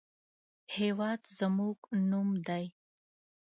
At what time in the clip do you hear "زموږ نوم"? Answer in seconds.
1.37-2.29